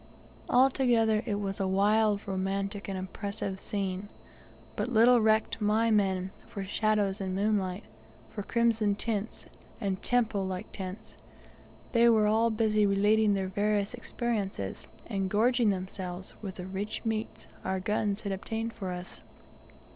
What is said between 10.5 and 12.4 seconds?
tents they were